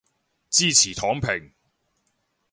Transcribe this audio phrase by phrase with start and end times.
[0.49, 1.53] 支持躺平